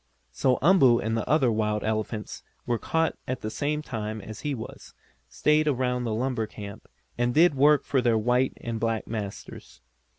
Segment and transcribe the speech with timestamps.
[0.31, 4.39] So Umboo and the other wild elephants who were caught at the same time as
[4.39, 4.95] he was,
[5.29, 6.87] stayed around the lumber camp,
[7.19, 9.79] and did work for their white and black masters.